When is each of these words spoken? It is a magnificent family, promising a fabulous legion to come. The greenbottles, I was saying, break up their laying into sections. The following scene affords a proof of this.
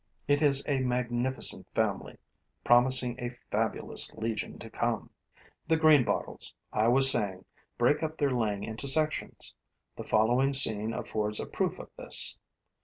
It 0.27 0.41
is 0.41 0.63
a 0.67 0.79
magnificent 0.79 1.67
family, 1.75 2.17
promising 2.63 3.19
a 3.19 3.37
fabulous 3.51 4.11
legion 4.15 4.57
to 4.57 4.67
come. 4.67 5.11
The 5.67 5.77
greenbottles, 5.77 6.55
I 6.73 6.87
was 6.87 7.11
saying, 7.11 7.45
break 7.77 8.01
up 8.01 8.17
their 8.17 8.31
laying 8.31 8.63
into 8.63 8.87
sections. 8.87 9.53
The 9.95 10.03
following 10.03 10.53
scene 10.53 10.91
affords 10.91 11.39
a 11.39 11.45
proof 11.45 11.77
of 11.77 11.91
this. 11.97 12.39